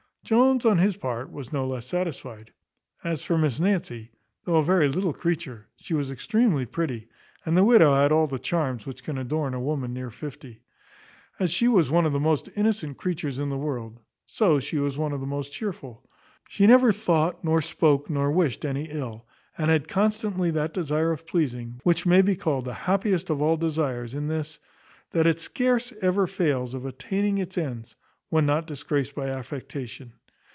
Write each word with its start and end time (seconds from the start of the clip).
Jones 0.23 0.63
on 0.65 0.77
his 0.77 0.95
part 0.95 1.29
was 1.29 1.51
no 1.51 1.67
less 1.67 1.85
satisfied. 1.87 2.53
As 3.03 3.21
for 3.21 3.37
Miss 3.37 3.59
Nancy, 3.59 4.11
though 4.45 4.57
a 4.57 4.63
very 4.63 4.87
little 4.87 5.11
creature, 5.11 5.67
she 5.75 5.93
was 5.93 6.09
extremely 6.09 6.65
pretty, 6.65 7.09
and 7.45 7.57
the 7.57 7.65
widow 7.65 7.93
had 7.95 8.13
all 8.13 8.27
the 8.27 8.39
charms 8.39 8.85
which 8.85 9.03
can 9.03 9.17
adorn 9.17 9.53
a 9.53 9.59
woman 9.59 9.93
near 9.93 10.09
fifty. 10.09 10.61
As 11.37 11.51
she 11.51 11.67
was 11.67 11.91
one 11.91 12.05
of 12.05 12.13
the 12.13 12.19
most 12.19 12.47
innocent 12.55 12.95
creatures 12.97 13.39
in 13.39 13.49
the 13.49 13.57
world, 13.57 13.99
so 14.25 14.61
she 14.61 14.77
was 14.77 14.97
one 14.97 15.11
of 15.11 15.19
the 15.19 15.25
most 15.27 15.51
chearful. 15.51 16.07
She 16.47 16.65
never 16.65 16.93
thought, 16.93 17.43
nor 17.43 17.61
spoke, 17.61 18.09
nor 18.09 18.31
wished 18.31 18.63
any 18.63 18.85
ill, 18.89 19.25
and 19.57 19.69
had 19.69 19.89
constantly 19.89 20.49
that 20.51 20.73
desire 20.73 21.11
of 21.11 21.27
pleasing, 21.27 21.81
which 21.83 22.05
may 22.05 22.21
be 22.21 22.37
called 22.37 22.63
the 22.65 22.73
happiest 22.73 23.29
of 23.29 23.41
all 23.41 23.57
desires 23.57 24.13
in 24.13 24.27
this, 24.27 24.59
that 25.11 25.27
it 25.27 25.41
scarce 25.41 25.91
ever 26.01 26.25
fails 26.25 26.73
of 26.73 26.85
attaining 26.85 27.37
its 27.39 27.57
ends, 27.57 27.95
when 28.29 28.45
not 28.45 28.65
disgraced 28.65 29.13
by 29.13 29.27
affectation. 29.27 30.13